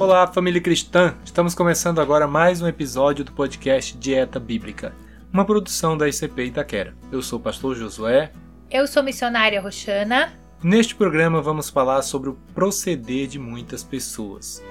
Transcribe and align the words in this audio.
Olá, 0.00 0.28
família 0.28 0.60
cristã! 0.60 1.16
Estamos 1.24 1.56
começando 1.56 2.00
agora 2.00 2.28
mais 2.28 2.62
um 2.62 2.68
episódio 2.68 3.24
do 3.24 3.32
podcast 3.32 3.98
Dieta 3.98 4.38
Bíblica, 4.38 4.94
uma 5.32 5.44
produção 5.44 5.98
da 5.98 6.08
ICP 6.08 6.44
Itaquera. 6.44 6.94
Eu 7.10 7.20
sou 7.20 7.40
o 7.40 7.42
pastor 7.42 7.74
Josué. 7.74 8.30
Eu 8.70 8.86
sou 8.86 9.02
missionária 9.02 9.60
Roxana. 9.60 10.32
Neste 10.62 10.94
programa 10.94 11.42
vamos 11.42 11.68
falar 11.68 12.02
sobre 12.02 12.30
o 12.30 12.38
proceder 12.54 13.26
de 13.26 13.40
muitas 13.40 13.82
pessoas. 13.82 14.62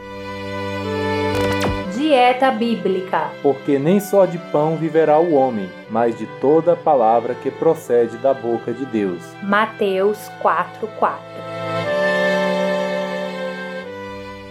Dieta 1.94 2.49
Bíblica. 2.49 3.30
Porque 3.44 3.77
nem 3.77 3.99
só 3.99 4.25
de 4.25 4.38
pão 4.38 4.77
viverá 4.77 5.20
o 5.20 5.34
homem, 5.34 5.70
mas 5.89 6.17
de 6.17 6.25
toda 6.39 6.71
a 6.71 6.77
palavra 6.77 7.35
que 7.35 7.52
procede 7.52 8.16
da 8.17 8.34
boca 8.34 8.73
de 8.73 8.85
Deus. 8.85 9.21
Mateus 9.44 10.17
4:4. 10.41 11.56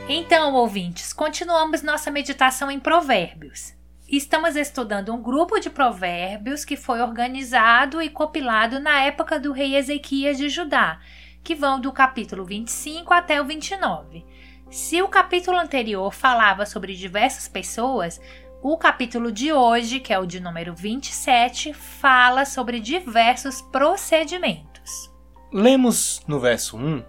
Então, 0.08 0.54
ouvintes, 0.54 1.12
continuamos 1.12 1.82
nossa 1.82 2.12
meditação 2.12 2.70
em 2.70 2.78
Provérbios. 2.78 3.74
Estamos 4.08 4.54
estudando 4.54 5.12
um 5.12 5.20
grupo 5.20 5.58
de 5.58 5.68
provérbios 5.68 6.64
que 6.64 6.76
foi 6.76 7.00
organizado 7.00 8.00
e 8.00 8.08
compilado 8.08 8.78
na 8.78 9.00
época 9.02 9.40
do 9.40 9.50
rei 9.50 9.74
Ezequias 9.74 10.38
de 10.38 10.48
Judá, 10.48 11.00
que 11.42 11.56
vão 11.56 11.80
do 11.80 11.90
capítulo 11.90 12.44
25 12.44 13.12
até 13.12 13.42
o 13.42 13.44
29. 13.44 14.24
Se 14.70 15.02
o 15.02 15.08
capítulo 15.08 15.58
anterior 15.58 16.14
falava 16.14 16.64
sobre 16.64 16.94
diversas 16.94 17.48
pessoas, 17.48 18.20
o 18.62 18.78
capítulo 18.78 19.32
de 19.32 19.52
hoje, 19.52 19.98
que 19.98 20.12
é 20.12 20.18
o 20.20 20.26
de 20.26 20.38
número 20.38 20.72
27, 20.72 21.72
fala 21.72 22.44
sobre 22.44 22.78
diversos 22.78 23.60
procedimentos. 23.60 25.10
Lemos 25.52 26.22
no 26.28 26.38
verso 26.38 26.76
1 26.76 27.04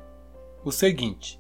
o 0.66 0.71
seguinte: 0.71 1.39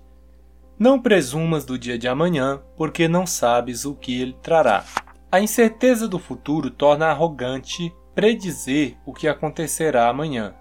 Não 0.79 1.01
presumas 1.01 1.65
do 1.65 1.75
dia 1.75 1.97
de 1.97 2.07
amanhã, 2.07 2.61
porque 2.75 3.07
não 3.07 3.25
sabes 3.25 3.83
o 3.83 3.95
que 3.95 4.21
ele 4.21 4.37
trará. 4.43 4.85
A 5.31 5.41
incerteza 5.41 6.07
do 6.07 6.19
futuro 6.19 6.69
torna 6.69 7.07
arrogante 7.07 7.91
predizer 8.13 8.95
o 9.03 9.11
que 9.11 9.27
acontecerá 9.27 10.07
amanhã. 10.07 10.53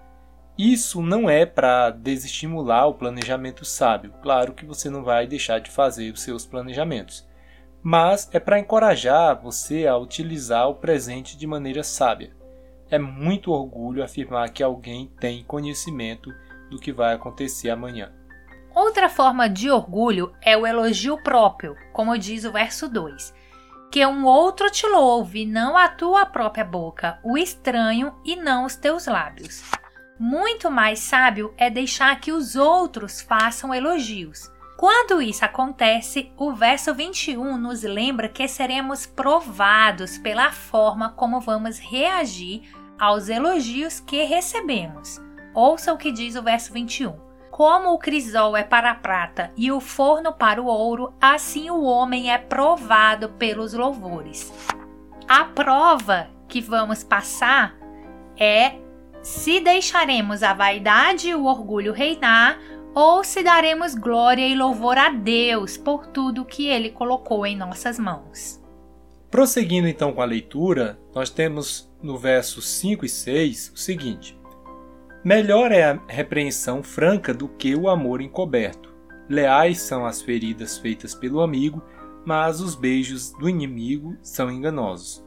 Isso 0.57 1.03
não 1.03 1.29
é 1.29 1.45
para 1.45 1.91
desestimular 1.91 2.87
o 2.87 2.95
planejamento 2.95 3.63
sábio. 3.63 4.11
Claro 4.23 4.53
que 4.53 4.65
você 4.65 4.89
não 4.89 5.03
vai 5.03 5.27
deixar 5.27 5.59
de 5.59 5.69
fazer 5.69 6.11
os 6.11 6.21
seus 6.23 6.47
planejamentos, 6.47 7.23
mas 7.83 8.27
é 8.33 8.39
para 8.39 8.57
encorajar 8.57 9.39
você 9.39 9.85
a 9.85 9.95
utilizar 9.97 10.67
o 10.67 10.75
presente 10.75 11.37
de 11.37 11.45
maneira 11.45 11.83
sábia. 11.83 12.35
É 12.89 12.97
muito 12.97 13.51
orgulho 13.51 14.03
afirmar 14.03 14.49
que 14.49 14.63
alguém 14.63 15.11
tem 15.19 15.43
conhecimento 15.43 16.33
do 16.71 16.79
que 16.79 16.91
vai 16.91 17.13
acontecer 17.13 17.69
amanhã. 17.69 18.11
Outra 18.77 19.09
forma 19.09 19.49
de 19.49 19.71
orgulho 19.71 20.31
é 20.39 20.55
o 20.55 20.63
elogio 20.63 21.17
próprio, 21.23 21.75
como 21.91 22.15
diz 22.15 22.45
o 22.45 22.51
verso 22.51 22.87
2 22.87 23.33
que 23.89 24.05
um 24.05 24.25
outro 24.25 24.69
te 24.69 24.85
louve, 24.85 25.45
não 25.45 25.75
a 25.75 25.87
tua 25.87 26.25
própria 26.27 26.63
boca, 26.63 27.19
o 27.23 27.35
estranho 27.37 28.13
e 28.23 28.35
não 28.35 28.65
os 28.65 28.75
teus 28.75 29.07
lábios. 29.07 29.63
Muito 30.19 30.69
mais 30.69 30.99
sábio 30.99 31.53
é 31.57 31.69
deixar 31.69 32.19
que 32.19 32.31
os 32.31 32.55
outros 32.55 33.19
façam 33.19 33.73
elogios. 33.73 34.51
Quando 34.77 35.21
isso 35.21 35.43
acontece, 35.43 36.31
o 36.37 36.53
verso 36.53 36.93
21 36.93 37.57
nos 37.57 37.81
lembra 37.81 38.29
que 38.29 38.47
seremos 38.47 39.07
provados 39.07 40.19
pela 40.19 40.51
forma 40.51 41.13
como 41.13 41.39
vamos 41.39 41.79
reagir 41.79 42.69
aos 42.99 43.29
elogios 43.29 43.99
que 43.99 44.21
recebemos. 44.23 45.19
Ouça 45.55 45.91
o 45.91 45.97
que 45.97 46.11
diz 46.11 46.35
o 46.35 46.43
verso 46.43 46.71
21. 46.71 47.26
Como 47.57 47.91
o 47.91 47.97
crisol 47.97 48.55
é 48.55 48.61
para 48.61 48.91
a 48.91 48.93
prata 48.93 49.51
e 49.57 49.71
o 49.71 49.79
forno 49.79 50.31
para 50.31 50.61
o 50.61 50.67
ouro, 50.67 51.11
assim 51.19 51.71
o 51.71 51.81
homem 51.81 52.31
é 52.31 52.37
provado 52.37 53.29
pelos 53.29 53.73
louvores. 53.73 54.53
A 55.27 55.43
prova 55.43 56.29
que 56.47 56.61
vamos 56.61 57.03
passar 57.03 57.75
é 58.39 58.75
se 59.23 59.59
deixaremos 59.59 60.43
a 60.43 60.53
vaidade 60.53 61.29
e 61.29 61.33
o 61.33 61.45
orgulho 61.45 61.93
reinar 61.93 62.59
ou 62.93 63.23
se 63.23 63.41
daremos 63.41 63.95
glória 63.95 64.47
e 64.47 64.53
louvor 64.53 64.99
a 64.99 65.09
Deus 65.09 65.77
por 65.77 66.05
tudo 66.05 66.45
que 66.45 66.67
ele 66.67 66.91
colocou 66.91 67.43
em 67.43 67.57
nossas 67.57 67.97
mãos. 67.97 68.61
Prosseguindo 69.31 69.87
então 69.87 70.13
com 70.13 70.21
a 70.21 70.25
leitura, 70.25 70.99
nós 71.11 71.31
temos 71.31 71.91
no 72.03 72.19
versos 72.19 72.67
5 72.67 73.03
e 73.03 73.09
6 73.09 73.71
o 73.73 73.77
seguinte: 73.77 74.36
Melhor 75.27 75.73
é 75.73 75.83
a 75.83 75.99
repreensão 76.07 76.81
franca 76.81 77.33
do 77.33 77.49
que 77.49 77.75
o 77.75 77.89
amor 77.89 78.21
encoberto. 78.21 78.95
Leais 79.27 79.81
são 79.81 80.05
as 80.05 80.21
feridas 80.21 80.77
feitas 80.77 81.13
pelo 81.13 81.41
amigo, 81.41 81.83
mas 82.25 82.61
os 82.61 82.75
beijos 82.75 83.31
do 83.33 83.49
inimigo 83.49 84.15
são 84.21 84.49
enganosos. 84.49 85.21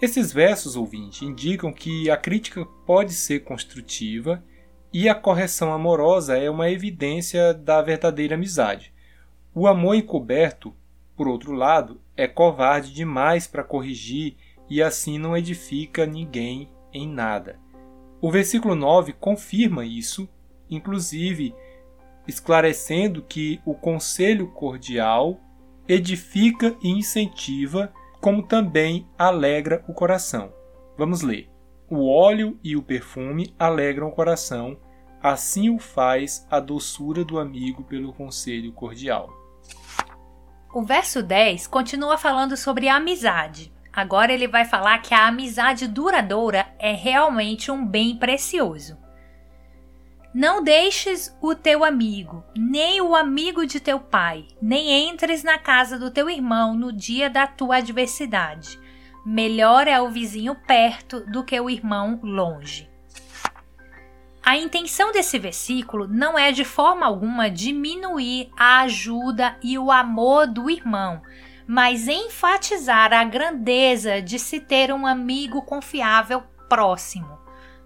Esses 0.00 0.32
versos, 0.32 0.74
ouvinte, 0.74 1.22
indicam 1.22 1.70
que 1.70 2.10
a 2.10 2.16
crítica 2.16 2.64
pode 2.86 3.12
ser 3.12 3.40
construtiva 3.40 4.42
e 4.90 5.06
a 5.06 5.14
correção 5.14 5.70
amorosa 5.70 6.38
é 6.38 6.48
uma 6.48 6.70
evidência 6.70 7.52
da 7.52 7.82
verdadeira 7.82 8.36
amizade. 8.36 8.90
O 9.54 9.66
amor 9.66 9.96
encoberto, 9.96 10.74
por 11.14 11.28
outro 11.28 11.52
lado, 11.52 12.00
é 12.16 12.26
covarde 12.26 12.90
demais 12.94 13.46
para 13.46 13.62
corrigir 13.62 14.34
e 14.66 14.82
assim 14.82 15.18
não 15.18 15.36
edifica 15.36 16.06
ninguém 16.06 16.70
em 16.90 17.06
nada. 17.06 17.62
O 18.24 18.30
versículo 18.30 18.74
9 18.74 19.12
confirma 19.12 19.84
isso, 19.84 20.26
inclusive 20.70 21.54
esclarecendo 22.26 23.20
que 23.20 23.60
o 23.66 23.74
conselho 23.74 24.48
cordial 24.48 25.38
edifica 25.86 26.74
e 26.82 26.88
incentiva, 26.88 27.92
como 28.22 28.42
também 28.42 29.06
alegra 29.18 29.84
o 29.86 29.92
coração. 29.92 30.54
Vamos 30.96 31.20
ler. 31.20 31.50
O 31.86 32.08
óleo 32.08 32.58
e 32.64 32.74
o 32.74 32.82
perfume 32.82 33.54
alegram 33.58 34.08
o 34.08 34.12
coração, 34.12 34.78
assim 35.22 35.68
o 35.68 35.78
faz 35.78 36.46
a 36.50 36.58
doçura 36.58 37.26
do 37.26 37.38
amigo 37.38 37.84
pelo 37.84 38.10
conselho 38.10 38.72
cordial. 38.72 39.28
O 40.72 40.82
verso 40.82 41.22
10 41.22 41.66
continua 41.66 42.16
falando 42.16 42.56
sobre 42.56 42.88
a 42.88 42.96
amizade. 42.96 43.70
Agora 43.94 44.32
ele 44.32 44.48
vai 44.48 44.64
falar 44.64 44.98
que 44.98 45.14
a 45.14 45.28
amizade 45.28 45.86
duradoura 45.86 46.66
é 46.78 46.92
realmente 46.92 47.70
um 47.70 47.86
bem 47.86 48.16
precioso. 48.16 48.98
Não 50.34 50.64
deixes 50.64 51.32
o 51.40 51.54
teu 51.54 51.84
amigo, 51.84 52.42
nem 52.56 53.00
o 53.00 53.14
amigo 53.14 53.64
de 53.64 53.78
teu 53.78 54.00
pai, 54.00 54.48
nem 54.60 55.08
entres 55.08 55.44
na 55.44 55.58
casa 55.58 55.96
do 55.96 56.10
teu 56.10 56.28
irmão 56.28 56.74
no 56.74 56.92
dia 56.92 57.30
da 57.30 57.46
tua 57.46 57.76
adversidade. 57.76 58.80
Melhor 59.24 59.86
é 59.86 60.00
o 60.00 60.10
vizinho 60.10 60.56
perto 60.66 61.20
do 61.20 61.44
que 61.44 61.58
o 61.60 61.70
irmão 61.70 62.18
longe. 62.20 62.90
A 64.44 64.58
intenção 64.58 65.12
desse 65.12 65.38
versículo 65.38 66.08
não 66.08 66.36
é 66.36 66.50
de 66.50 66.64
forma 66.64 67.06
alguma 67.06 67.48
diminuir 67.48 68.50
a 68.58 68.80
ajuda 68.80 69.56
e 69.62 69.78
o 69.78 69.90
amor 69.90 70.48
do 70.48 70.68
irmão, 70.68 71.22
mas 71.66 72.08
enfatizar 72.08 73.12
a 73.12 73.24
grandeza 73.24 74.20
de 74.20 74.38
se 74.38 74.60
ter 74.60 74.92
um 74.92 75.06
amigo 75.06 75.62
confiável 75.62 76.42
próximo. 76.68 77.38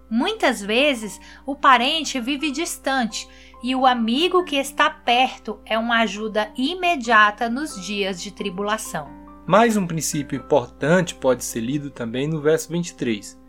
Muitas 0.09 0.61
vezes 0.61 1.19
o 1.45 1.55
parente 1.55 2.19
vive 2.19 2.51
distante 2.51 3.27
e 3.61 3.75
o 3.75 3.85
amigo 3.85 4.43
que 4.43 4.55
está 4.55 4.89
perto 4.89 5.59
é 5.65 5.77
uma 5.77 5.99
ajuda 5.99 6.51
imediata 6.57 7.49
nos 7.49 7.79
dias 7.85 8.21
de 8.21 8.31
tribulação. 8.31 9.07
Mais 9.45 9.77
um 9.77 9.85
princípio 9.85 10.37
importante 10.37 11.15
pode 11.15 11.43
ser 11.43 11.61
lido 11.61 11.89
também 11.89 12.27
no 12.27 12.41
verso 12.41 12.69
23. 12.71 13.39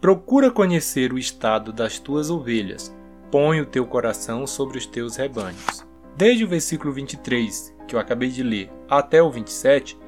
Procura 0.00 0.50
conhecer 0.50 1.12
o 1.12 1.18
estado 1.18 1.72
das 1.72 1.98
tuas 1.98 2.30
ovelhas, 2.30 2.94
põe 3.30 3.60
o 3.60 3.66
teu 3.66 3.86
coração 3.86 4.46
sobre 4.46 4.78
os 4.78 4.86
teus 4.86 5.16
rebanhos. 5.16 5.85
Desde 6.16 6.44
o 6.44 6.48
versículo 6.48 6.92
23, 6.94 7.76
que 7.86 7.94
eu 7.94 8.00
acabei 8.00 8.30
de 8.30 8.42
ler, 8.42 8.72
até 8.88 9.22
o 9.22 9.30
27, 9.30 9.98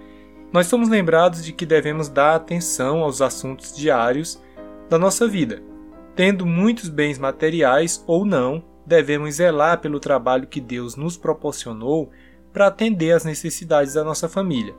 nós 0.51 0.67
somos 0.67 0.89
lembrados 0.89 1.45
de 1.45 1.53
que 1.53 1.67
devemos 1.67 2.09
dar 2.09 2.35
atenção 2.35 3.03
aos 3.03 3.21
assuntos 3.21 3.77
diários 3.77 4.43
da 4.89 4.99
nossa 4.99 5.29
vida. 5.29 5.63
Tendo 6.17 6.47
muitos 6.47 6.89
bens 6.89 7.19
materiais 7.19 8.03
ou 8.07 8.25
não, 8.25 8.65
devemos 8.87 9.35
zelar 9.35 9.81
pelo 9.81 10.01
trabalho 10.01 10.47
que 10.47 10.63
Deus 10.63 10.97
nos 10.97 11.19
proporcionou 11.19 12.11
para 12.55 12.69
atender 12.69 13.13
às 13.13 13.25
necessidades 13.25 13.93
da 13.93 14.03
nossa 14.03 14.31
família. 14.31 14.75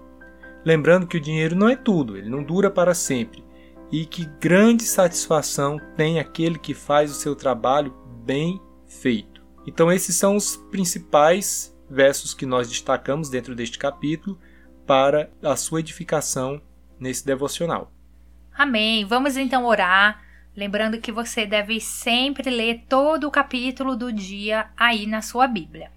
Lembrando 0.66 1.06
que 1.06 1.18
o 1.18 1.22
dinheiro 1.22 1.56
não 1.56 1.70
é 1.70 1.76
tudo, 1.76 2.18
ele 2.18 2.30
não 2.30 2.44
dura 2.44 2.72
para 2.72 2.96
sempre, 2.96 3.44
e 3.92 4.04
que 4.04 4.26
grande 4.40 4.84
satisfação 4.84 5.80
tem 5.96 6.20
aquele 6.20 6.58
que 6.58 6.74
faz 6.74 7.12
o 7.12 7.16
seu 7.16 7.36
trabalho 7.36 7.94
bem 8.26 8.60
feito. 8.88 9.39
Então, 9.66 9.92
esses 9.92 10.16
são 10.16 10.36
os 10.36 10.56
principais 10.56 11.76
versos 11.90 12.34
que 12.34 12.46
nós 12.46 12.70
destacamos 12.70 13.30
dentro 13.30 13.56
deste 13.56 13.78
capítulo 13.78 14.40
para 14.86 15.30
a 15.44 15.56
sua 15.56 15.80
edificação 15.80 16.62
nesse 17.00 17.26
devocional. 17.26 17.92
Amém. 18.54 19.06
Vamos 19.06 19.38
então 19.38 19.66
orar. 19.66 20.22
Lembrando 20.56 21.00
que 21.00 21.12
você 21.12 21.46
deve 21.46 21.80
sempre 21.80 22.50
ler 22.50 22.84
todo 22.90 23.28
o 23.28 23.32
capítulo 23.32 23.96
do 23.96 24.12
dia 24.12 24.70
aí 24.76 25.06
na 25.06 25.22
sua 25.22 25.48
Bíblia. 25.48 25.92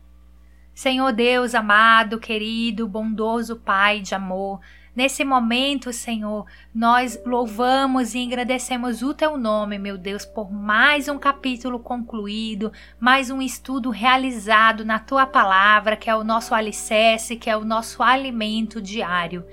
Senhor 0.74 1.12
Deus 1.12 1.54
amado, 1.54 2.18
querido, 2.18 2.88
bondoso 2.88 3.56
Pai 3.56 4.00
de 4.00 4.14
amor, 4.14 4.60
Nesse 4.94 5.24
momento, 5.24 5.90
Senhor, 5.90 6.44
nós 6.74 7.18
louvamos 7.24 8.14
e 8.14 8.26
agradecemos 8.26 9.02
o 9.02 9.14
Teu 9.14 9.38
nome, 9.38 9.78
meu 9.78 9.96
Deus, 9.96 10.26
por 10.26 10.52
mais 10.52 11.08
um 11.08 11.18
capítulo 11.18 11.78
concluído, 11.78 12.70
mais 13.00 13.30
um 13.30 13.40
estudo 13.40 13.88
realizado 13.88 14.84
na 14.84 14.98
Tua 14.98 15.24
palavra, 15.24 15.96
que 15.96 16.10
é 16.10 16.14
o 16.14 16.22
nosso 16.22 16.54
alicerce, 16.54 17.36
que 17.36 17.48
é 17.48 17.56
o 17.56 17.64
nosso 17.64 18.02
alimento 18.02 18.82
diário. 18.82 19.46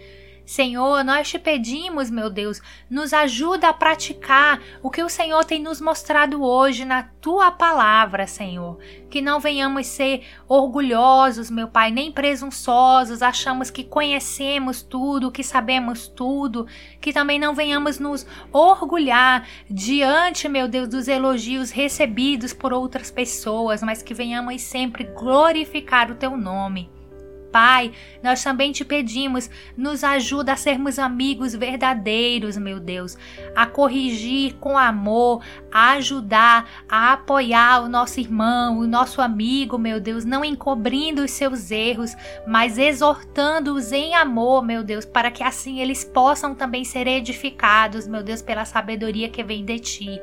Senhor, 0.49 1.03
nós 1.03 1.29
te 1.29 1.37
pedimos, 1.37 2.09
meu 2.09 2.27
Deus, 2.27 2.59
nos 2.89 3.13
ajuda 3.13 3.69
a 3.69 3.73
praticar 3.73 4.59
o 4.81 4.89
que 4.89 5.03
o 5.03 5.07
Senhor 5.07 5.45
tem 5.45 5.61
nos 5.61 5.79
mostrado 5.79 6.41
hoje 6.41 6.85
na 6.85 7.03
tua 7.03 7.51
palavra, 7.51 8.25
Senhor. 8.25 8.79
Que 9.11 9.21
não 9.21 9.39
venhamos 9.39 9.85
ser 9.85 10.25
orgulhosos, 10.47 11.51
meu 11.51 11.67
Pai, 11.67 11.91
nem 11.91 12.11
presunçosos, 12.11 13.21
achamos 13.21 13.69
que 13.69 13.83
conhecemos 13.83 14.81
tudo, 14.81 15.31
que 15.31 15.43
sabemos 15.43 16.07
tudo, 16.07 16.65
que 16.99 17.13
também 17.13 17.37
não 17.37 17.53
venhamos 17.53 17.99
nos 17.99 18.25
orgulhar 18.51 19.47
diante, 19.69 20.49
meu 20.49 20.67
Deus, 20.67 20.87
dos 20.87 21.07
elogios 21.07 21.69
recebidos 21.69 22.53
por 22.53 22.73
outras 22.73 23.11
pessoas, 23.11 23.83
mas 23.83 24.01
que 24.01 24.15
venhamos 24.15 24.63
sempre 24.63 25.03
glorificar 25.03 26.09
o 26.09 26.15
teu 26.15 26.35
nome. 26.35 26.89
Pai, 27.51 27.91
nós 28.21 28.43
também 28.43 28.71
te 28.71 28.85
pedimos, 28.85 29.49
nos 29.75 30.03
ajuda 30.03 30.53
a 30.53 30.55
sermos 30.55 30.99
amigos 30.99 31.53
verdadeiros, 31.53 32.57
meu 32.57 32.79
Deus, 32.79 33.17
a 33.55 33.65
corrigir 33.65 34.55
com 34.55 34.77
amor, 34.77 35.43
a 35.71 35.91
ajudar, 35.93 36.69
a 36.87 37.13
apoiar 37.13 37.83
o 37.83 37.89
nosso 37.89 38.19
irmão, 38.19 38.79
o 38.79 38.87
nosso 38.87 39.21
amigo, 39.21 39.77
meu 39.77 39.99
Deus, 39.99 40.25
não 40.25 40.43
encobrindo 40.45 41.23
os 41.23 41.31
seus 41.31 41.71
erros, 41.71 42.15
mas 42.47 42.77
exortando-os 42.77 43.91
em 43.91 44.15
amor, 44.15 44.63
meu 44.63 44.83
Deus, 44.83 45.05
para 45.05 45.31
que 45.31 45.43
assim 45.43 45.79
eles 45.79 46.03
possam 46.03 46.53
também 46.53 46.83
ser 46.83 47.07
edificados, 47.07 48.07
meu 48.07 48.23
Deus, 48.23 48.41
pela 48.41 48.65
sabedoria 48.65 49.29
que 49.29 49.43
vem 49.43 49.65
de 49.65 49.79
ti. 49.79 50.21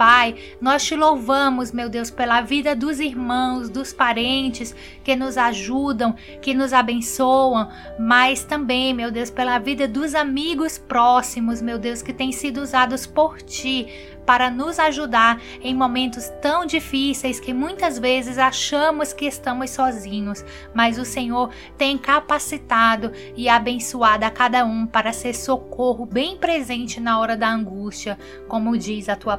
Pai, 0.00 0.34
nós 0.62 0.82
te 0.82 0.96
louvamos, 0.96 1.72
meu 1.72 1.90
Deus, 1.90 2.10
pela 2.10 2.40
vida 2.40 2.74
dos 2.74 3.00
irmãos, 3.00 3.68
dos 3.68 3.92
parentes 3.92 4.74
que 5.04 5.14
nos 5.14 5.36
ajudam, 5.36 6.14
que 6.40 6.54
nos 6.54 6.72
abençoam, 6.72 7.68
mas 7.98 8.42
também, 8.42 8.94
meu 8.94 9.10
Deus, 9.10 9.28
pela 9.28 9.58
vida 9.58 9.86
dos 9.86 10.14
amigos 10.14 10.78
próximos, 10.78 11.60
meu 11.60 11.78
Deus, 11.78 12.00
que 12.00 12.14
têm 12.14 12.32
sido 12.32 12.62
usados 12.62 13.06
por 13.06 13.42
ti 13.42 13.88
para 14.30 14.48
nos 14.48 14.78
ajudar 14.78 15.40
em 15.60 15.74
momentos 15.74 16.28
tão 16.40 16.64
difíceis 16.64 17.40
que 17.40 17.52
muitas 17.52 17.98
vezes 17.98 18.38
achamos 18.38 19.12
que 19.12 19.24
estamos 19.26 19.70
sozinhos, 19.70 20.44
mas 20.72 20.98
o 20.98 21.04
Senhor 21.04 21.50
tem 21.76 21.98
capacitado 21.98 23.10
e 23.36 23.48
abençoado 23.48 24.24
a 24.24 24.30
cada 24.30 24.64
um 24.64 24.86
para 24.86 25.12
ser 25.12 25.34
socorro 25.34 26.06
bem 26.06 26.36
presente 26.36 27.00
na 27.00 27.18
hora 27.18 27.36
da 27.36 27.50
angústia, 27.50 28.16
como 28.46 28.78
diz 28.78 29.08
a 29.08 29.16
tua 29.16 29.36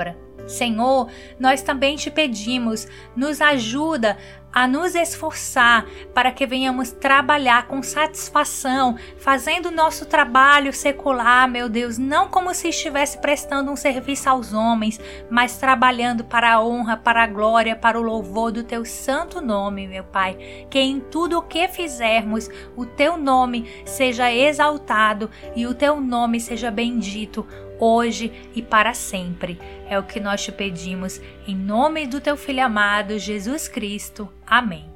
palavra. 0.00 0.16
Senhor, 0.46 1.08
nós 1.38 1.62
também 1.62 1.96
te 1.96 2.10
pedimos, 2.10 2.88
nos 3.14 3.40
ajuda 3.40 4.16
a 4.52 4.66
nos 4.66 4.96
esforçar 4.96 5.86
para 6.12 6.32
que 6.32 6.44
venhamos 6.44 6.90
trabalhar 6.90 7.68
com 7.68 7.80
satisfação, 7.84 8.96
fazendo 9.16 9.66
o 9.66 9.70
nosso 9.70 10.06
trabalho 10.06 10.72
secular, 10.72 11.48
meu 11.48 11.68
Deus, 11.68 11.98
não 11.98 12.28
como 12.28 12.52
se 12.52 12.70
estivesse 12.70 13.18
prestando 13.18 13.70
um 13.70 13.76
serviço 13.76 14.28
aos 14.28 14.52
homens, 14.52 14.98
mas 15.30 15.56
trabalhando 15.58 16.24
para 16.24 16.54
a 16.54 16.64
honra, 16.64 16.96
para 16.96 17.22
a 17.22 17.28
glória, 17.28 17.76
para 17.76 18.00
o 18.00 18.02
louvor 18.02 18.50
do 18.50 18.64
teu 18.64 18.84
santo 18.84 19.40
nome, 19.40 19.86
meu 19.86 20.02
Pai. 20.02 20.36
Que 20.68 20.80
em 20.80 20.98
tudo 20.98 21.38
o 21.38 21.42
que 21.42 21.68
fizermos, 21.68 22.48
o 22.74 22.84
teu 22.84 23.16
nome 23.16 23.70
seja 23.84 24.32
exaltado 24.32 25.30
e 25.54 25.64
o 25.64 25.74
teu 25.74 26.00
nome 26.00 26.40
seja 26.40 26.72
bendito 26.72 27.46
hoje 27.80 28.30
e 28.54 28.62
para 28.62 28.94
sempre. 28.94 29.58
É 29.88 29.98
o 29.98 30.02
que 30.02 30.20
nós 30.20 30.42
te 30.44 30.52
pedimos, 30.52 31.20
em 31.48 31.56
nome 31.56 32.06
do 32.06 32.20
teu 32.20 32.36
Filho 32.36 32.64
amado, 32.64 33.18
Jesus 33.18 33.66
Cristo. 33.66 34.28
Amém. 34.46 34.90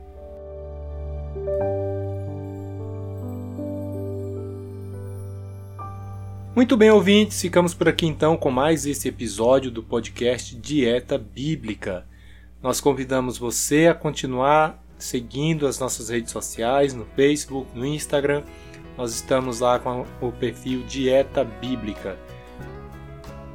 Muito 6.54 6.76
bem, 6.76 6.88
ouvintes, 6.88 7.40
ficamos 7.40 7.74
por 7.74 7.88
aqui 7.88 8.06
então 8.06 8.36
com 8.36 8.48
mais 8.48 8.86
esse 8.86 9.08
episódio 9.08 9.72
do 9.72 9.82
podcast 9.82 10.54
Dieta 10.54 11.18
Bíblica. 11.18 12.06
Nós 12.62 12.80
convidamos 12.80 13.36
você 13.36 13.88
a 13.88 13.94
continuar 13.94 14.80
seguindo 14.96 15.66
as 15.66 15.80
nossas 15.80 16.10
redes 16.10 16.30
sociais, 16.30 16.94
no 16.94 17.04
Facebook, 17.16 17.76
no 17.76 17.84
Instagram. 17.84 18.44
Nós 18.96 19.12
estamos 19.12 19.58
lá 19.58 19.80
com 19.80 20.06
o 20.20 20.30
perfil 20.30 20.84
Dieta 20.84 21.42
Bíblica. 21.42 22.16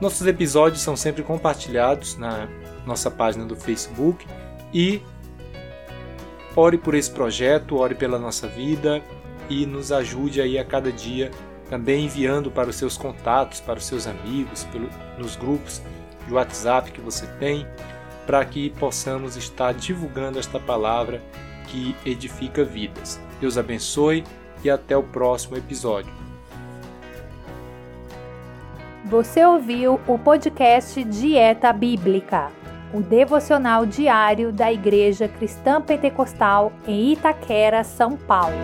Nossos 0.02 0.26
episódios 0.26 0.82
são 0.82 0.96
sempre 0.96 1.24
compartilhados 1.24 2.16
na 2.16 2.48
nossa 2.86 3.12
página 3.12 3.46
do 3.46 3.56
Facebook 3.56 4.26
e 4.74 5.02
ore 6.56 6.78
por 6.78 6.96
esse 6.96 7.12
projeto, 7.12 7.78
ore 7.78 7.96
pela 7.96 8.18
nossa 8.18 8.48
vida 8.48 9.02
e 9.50 9.66
nos 9.66 9.92
ajude 9.92 10.42
aí 10.42 10.58
a 10.58 10.64
cada 10.64 10.92
dia 10.92 11.32
também 11.70 12.06
enviando 12.06 12.50
para 12.50 12.70
os 12.70 12.76
seus 12.76 12.98
contatos, 12.98 13.60
para 13.60 13.78
os 13.78 13.86
seus 13.86 14.08
amigos, 14.08 14.64
pelo, 14.66 14.90
nos 15.18 15.36
grupos 15.36 15.82
de 16.28 16.34
WhatsApp 16.34 16.92
que 16.92 17.00
você 17.00 17.28
tem, 17.40 17.66
para 18.26 18.44
que 18.44 18.72
possamos 18.72 19.38
estar 19.38 19.74
divulgando 19.74 20.40
esta 20.40 20.60
palavra 20.60 21.22
que 21.68 21.96
edifica 22.06 22.64
vidas. 22.64 23.20
Deus 23.40 23.58
abençoe 23.58 24.24
e 24.64 24.70
até 24.70 24.98
o 24.98 25.04
próximo 25.04 25.56
episódio. 25.58 26.29
Você 29.06 29.44
ouviu 29.46 30.00
o 30.08 30.20
podcast 30.20 31.04
Dieta 31.04 31.72
Bíblica, 31.72 32.52
o 32.94 33.00
devocional 33.00 33.86
diário 33.86 34.52
da 34.52 34.72
Igreja 34.72 35.28
Cristã 35.28 35.82
Pentecostal 35.82 36.72
em 36.86 37.14
Itaquera, 37.14 37.84
São 37.84 38.18
Paulo. 38.18 38.56